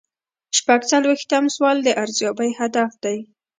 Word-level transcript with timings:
شپږ 0.57 0.81
څلویښتم 0.91 1.43
سوال 1.55 1.77
د 1.83 1.87
ارزیابۍ 2.03 2.51
هدف 2.59 2.91
دی. 3.03 3.17